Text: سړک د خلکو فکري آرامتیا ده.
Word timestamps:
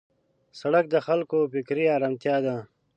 سړک 0.59 0.85
د 0.93 0.95
خلکو 1.07 1.37
فکري 1.53 1.85
آرامتیا 1.97 2.37
ده. 2.45 2.55